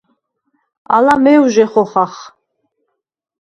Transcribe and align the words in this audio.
ალა 0.95 1.15
მევჟე 1.23 1.65
ხოხახ. 1.71 2.13